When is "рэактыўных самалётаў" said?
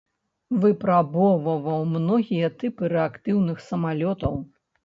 2.97-4.33